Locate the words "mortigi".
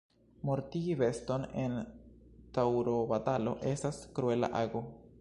0.49-0.95